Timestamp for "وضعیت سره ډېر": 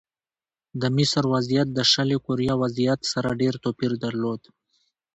2.63-3.53